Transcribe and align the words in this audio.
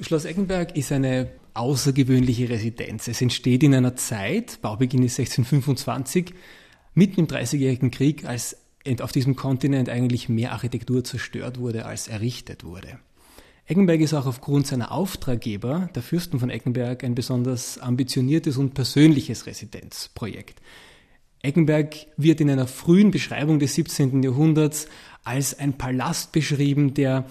Schloss 0.00 0.26
Eckenberg 0.26 0.76
ist 0.76 0.92
eine 0.92 1.28
außergewöhnliche 1.54 2.48
Residenz. 2.48 3.08
Es 3.08 3.20
entsteht 3.20 3.64
in 3.64 3.74
einer 3.74 3.96
Zeit, 3.96 4.60
Baubeginn 4.62 5.02
ist 5.02 5.18
1625, 5.18 6.34
mitten 6.94 7.20
im 7.20 7.26
Dreißigjährigen 7.26 7.90
Krieg, 7.90 8.24
als 8.24 8.56
auf 9.00 9.10
diesem 9.10 9.34
Kontinent 9.34 9.88
eigentlich 9.88 10.28
mehr 10.28 10.52
Architektur 10.52 11.02
zerstört 11.02 11.58
wurde, 11.58 11.84
als 11.84 12.06
errichtet 12.06 12.62
wurde. 12.64 13.00
Eckenberg 13.66 14.00
ist 14.00 14.14
auch 14.14 14.24
aufgrund 14.24 14.68
seiner 14.68 14.92
Auftraggeber, 14.92 15.90
der 15.94 16.02
Fürsten 16.02 16.38
von 16.38 16.48
Eckenberg, 16.48 17.02
ein 17.04 17.14
besonders 17.14 17.78
ambitioniertes 17.78 18.56
und 18.56 18.74
persönliches 18.74 19.46
Residenzprojekt. 19.46 20.62
Eckenberg 21.42 21.94
wird 22.16 22.40
in 22.40 22.50
einer 22.50 22.66
frühen 22.66 23.10
Beschreibung 23.10 23.58
des 23.58 23.74
17. 23.74 24.22
Jahrhunderts 24.22 24.88
als 25.24 25.58
ein 25.58 25.74
Palast 25.74 26.32
beschrieben, 26.32 26.94
der 26.94 27.26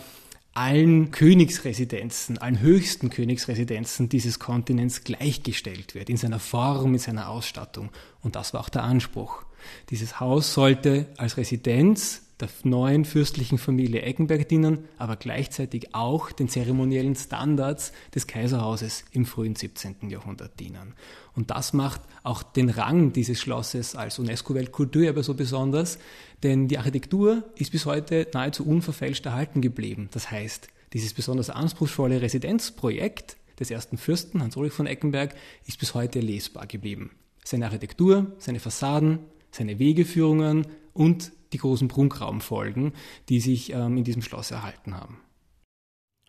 allen 0.58 1.12
Königsresidenzen, 1.12 2.40
allen 2.40 2.60
höchsten 2.60 3.12
Königsresidenzen 3.12 4.10
dieses 4.10 4.40
Kontinents 4.40 5.04
gleichgestellt 5.04 5.94
wird, 5.94 6.10
in 6.10 6.18
seiner 6.18 6.40
Form, 6.40 6.94
in 6.94 7.00
seiner 7.00 7.30
Ausstattung. 7.30 7.92
Und 8.24 8.36
das 8.36 8.56
war 8.56 8.62
auch 8.62 8.70
der 8.70 8.84
Anspruch. 8.84 9.44
Dieses 9.92 10.20
Haus 10.20 10.56
sollte 10.56 11.08
als 11.18 11.38
Residenz 11.38 12.24
der 12.40 12.50
neuen 12.64 13.04
fürstlichen 13.04 13.58
Familie 13.58 14.02
Eckenberg 14.02 14.48
dienen, 14.48 14.86
aber 14.98 15.16
gleichzeitig 15.16 15.96
auch 15.96 16.32
den 16.32 16.50
zeremoniellen 16.50 17.16
Standards 17.16 17.92
des 18.14 18.28
Kaiserhauses 18.28 19.06
im 19.12 19.26
frühen 19.26 19.56
17. 19.56 20.10
Jahrhundert 20.10 20.60
dienen. 20.60 20.94
Und 21.34 21.50
das 21.50 21.74
macht 21.74 22.02
auch 22.24 22.44
den 22.44 22.70
Rang 22.70 23.14
dieses 23.14 23.40
Schlosses 23.40 23.96
als 23.96 24.20
UNESCO-Weltkulturerbe 24.20 25.24
so 25.24 25.34
besonders, 25.34 25.98
denn 26.44 26.68
die 26.68 26.78
Architektur 26.78 27.44
ist 27.56 27.72
bis 27.72 27.86
heute 27.86 28.28
nahezu 28.34 28.66
unverfälscht 28.66 29.26
erhalten 29.26 29.62
geblieben. 29.62 30.10
Das 30.12 30.30
heißt, 30.30 30.68
dieses 30.94 31.14
besonders 31.14 31.50
anspruchsvolle 31.50 32.22
Residenzprojekt 32.22 33.38
des 33.60 33.72
ersten 33.72 33.98
Fürsten 33.98 34.42
Hans-Ulrich 34.42 34.74
von 34.74 34.86
Eckenberg 34.86 35.36
ist 35.66 35.80
bis 35.80 35.96
heute 35.96 36.20
lesbar 36.20 36.68
geblieben. 36.68 37.12
Seine 37.44 37.66
Architektur, 37.66 38.36
seine 38.38 38.60
Fassaden, 38.60 39.20
seine 39.52 39.80
Wegeführungen 39.80 40.68
und 40.94 41.32
die 41.54 41.58
großen 41.58 41.88
Prunkraumfolgen, 41.88 42.94
die 43.30 43.40
sich 43.40 43.74
ähm, 43.74 43.98
in 43.98 44.04
diesem 44.04 44.22
Schloss 44.22 44.52
erhalten 44.52 44.96
haben. 44.96 45.20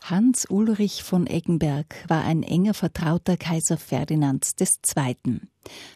Hans 0.02 0.46
Ulrich 0.48 1.02
von 1.02 1.26
Eggenberg 1.26 2.04
war 2.08 2.24
ein 2.24 2.42
enger 2.42 2.74
Vertrauter 2.74 3.36
Kaiser 3.36 3.76
Ferdinands 3.76 4.54
II. 4.60 5.40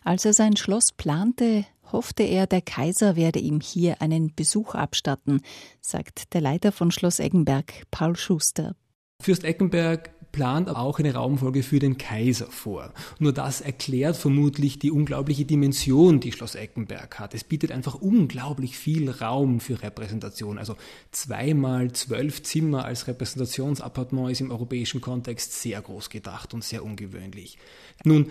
Als 0.05 0.25
er 0.25 0.35
sein 0.35 0.57
Schloss 0.57 0.93
plante, 0.93 1.65
hoffte 1.93 2.23
er, 2.25 2.47
der 2.47 2.63
Kaiser 2.63 3.17
werde 3.17 3.39
ihm 3.39 3.61
hier 3.61 4.03
einen 4.03 4.35
Besuch 4.35 4.75
abstatten, 4.75 5.41
sagt 5.81 6.35
der 6.35 6.41
Leiter 6.41 6.73
von 6.73 6.91
Schloss 6.91 7.21
Eggenberg, 7.21 7.73
Paul 7.91 8.17
Schuster. 8.17 8.75
Fürst 9.23 9.45
Eckenberg 9.45 10.11
plant 10.33 10.69
auch 10.69 10.99
eine 10.99 11.15
Raumfolge 11.15 11.63
für 11.63 11.79
den 11.79 11.99
Kaiser 11.99 12.47
vor. 12.47 12.93
Nur 13.19 13.33
das 13.33 13.61
erklärt 13.61 14.17
vermutlich 14.17 14.79
die 14.79 14.91
unglaubliche 14.91 15.45
Dimension, 15.45 16.21
die 16.21 16.33
Schloss 16.33 16.55
Eckenberg 16.55 17.19
hat. 17.19 17.35
Es 17.35 17.45
bietet 17.45 17.71
einfach 17.71 17.95
unglaublich 17.95 18.77
viel 18.77 19.11
Raum 19.11 19.61
für 19.61 19.83
Repräsentation. 19.83 20.59
Also 20.59 20.77
zweimal 21.11 21.93
zwölf 21.93 22.43
Zimmer 22.43 22.85
als 22.85 23.07
Repräsentationsappartement 23.07 24.33
ist 24.33 24.41
im 24.41 24.51
europäischen 24.51 25.01
Kontext 25.01 25.53
sehr 25.61 25.81
groß 25.81 26.11
gedacht 26.11 26.55
und 26.55 26.65
sehr 26.65 26.85
ungewöhnlich. 26.85 27.59
Nun, 28.05 28.31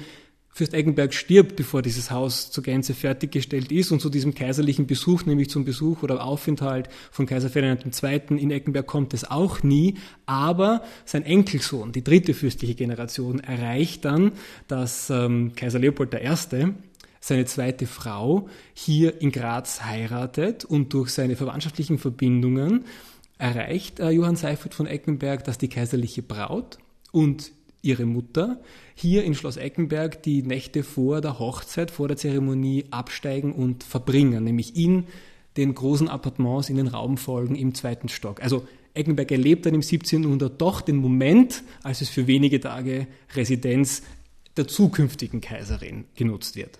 Fürst 0.53 0.73
Eggenberg 0.73 1.13
stirbt, 1.13 1.55
bevor 1.55 1.81
dieses 1.81 2.11
Haus 2.11 2.51
zur 2.51 2.63
Gänze 2.63 2.93
fertiggestellt 2.93 3.71
ist 3.71 3.91
und 3.91 4.01
zu 4.01 4.09
diesem 4.09 4.33
kaiserlichen 4.33 4.85
Besuch, 4.85 5.25
nämlich 5.25 5.49
zum 5.49 5.63
Besuch 5.63 6.03
oder 6.03 6.23
Aufenthalt 6.23 6.89
von 7.09 7.25
Kaiser 7.25 7.49
Ferdinand 7.49 7.85
II. 8.03 8.37
in 8.37 8.51
Eggenberg 8.51 8.85
kommt 8.85 9.13
es 9.13 9.29
auch 9.29 9.63
nie, 9.63 9.95
aber 10.25 10.83
sein 11.05 11.23
Enkelsohn, 11.23 11.93
die 11.93 12.03
dritte 12.03 12.33
fürstliche 12.33 12.75
Generation, 12.75 13.39
erreicht 13.39 14.03
dann, 14.03 14.33
dass 14.67 15.09
ähm, 15.09 15.53
Kaiser 15.55 15.79
Leopold 15.79 16.13
I., 16.13 16.73
seine 17.23 17.45
zweite 17.45 17.85
Frau, 17.85 18.49
hier 18.73 19.21
in 19.21 19.31
Graz 19.31 19.83
heiratet 19.83 20.65
und 20.65 20.91
durch 20.93 21.11
seine 21.11 21.35
verwandtschaftlichen 21.35 21.99
Verbindungen 21.99 22.85
erreicht 23.37 23.99
äh, 23.99 24.09
Johann 24.09 24.35
Seifert 24.35 24.73
von 24.73 24.87
Eckenberg, 24.87 25.43
dass 25.43 25.57
die 25.57 25.69
kaiserliche 25.69 26.23
Braut 26.23 26.77
und 27.11 27.51
ihre 27.81 28.05
Mutter 28.05 28.59
hier 28.95 29.23
in 29.23 29.33
Schloss 29.35 29.57
Eckenberg 29.57 30.23
die 30.23 30.43
Nächte 30.43 30.83
vor 30.83 31.21
der 31.21 31.39
Hochzeit, 31.39 31.91
vor 31.91 32.07
der 32.07 32.17
Zeremonie 32.17 32.85
absteigen 32.91 33.53
und 33.53 33.83
verbringen, 33.83 34.43
nämlich 34.43 34.75
in 34.75 35.05
den 35.57 35.73
großen 35.73 36.07
Appartements, 36.07 36.69
in 36.69 36.77
den 36.77 36.87
Raumfolgen 36.87 37.55
im 37.55 37.73
zweiten 37.73 38.09
Stock. 38.09 38.41
Also 38.41 38.65
Eckenberg 38.93 39.31
erlebt 39.31 39.65
dann 39.65 39.75
im 39.75 39.81
17. 39.81 40.23
Jahrhundert 40.23 40.61
doch 40.61 40.81
den 40.81 40.97
Moment, 40.97 41.63
als 41.83 42.01
es 42.01 42.09
für 42.09 42.27
wenige 42.27 42.59
Tage 42.59 43.07
Residenz 43.35 44.03
der 44.57 44.67
zukünftigen 44.67 45.41
Kaiserin 45.41 46.05
genutzt 46.15 46.55
wird. 46.55 46.77